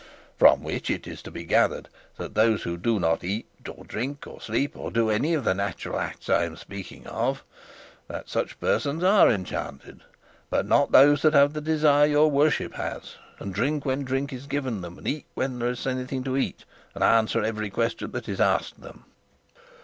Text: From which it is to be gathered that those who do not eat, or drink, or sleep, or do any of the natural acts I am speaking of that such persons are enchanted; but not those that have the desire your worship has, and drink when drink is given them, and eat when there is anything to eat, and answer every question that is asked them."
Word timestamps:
From 0.35 0.63
which 0.63 0.89
it 0.89 1.05
is 1.05 1.21
to 1.21 1.29
be 1.29 1.43
gathered 1.43 1.87
that 2.17 2.33
those 2.33 2.63
who 2.63 2.75
do 2.75 2.99
not 2.99 3.23
eat, 3.23 3.45
or 3.69 3.83
drink, 3.85 4.25
or 4.25 4.41
sleep, 4.41 4.75
or 4.75 4.89
do 4.89 5.11
any 5.11 5.35
of 5.35 5.43
the 5.43 5.53
natural 5.53 5.99
acts 5.99 6.27
I 6.27 6.43
am 6.45 6.57
speaking 6.57 7.05
of 7.05 7.43
that 8.07 8.27
such 8.27 8.59
persons 8.59 9.03
are 9.03 9.29
enchanted; 9.29 10.01
but 10.49 10.65
not 10.65 10.91
those 10.91 11.21
that 11.21 11.35
have 11.35 11.53
the 11.53 11.61
desire 11.61 12.07
your 12.07 12.31
worship 12.31 12.73
has, 12.73 13.17
and 13.37 13.53
drink 13.53 13.85
when 13.85 14.03
drink 14.03 14.33
is 14.33 14.47
given 14.47 14.81
them, 14.81 14.97
and 14.97 15.07
eat 15.07 15.27
when 15.35 15.59
there 15.59 15.69
is 15.69 15.85
anything 15.85 16.23
to 16.23 16.35
eat, 16.35 16.65
and 16.95 17.03
answer 17.03 17.43
every 17.43 17.69
question 17.69 18.09
that 18.09 18.27
is 18.27 18.41
asked 18.41 18.81
them." 18.81 19.05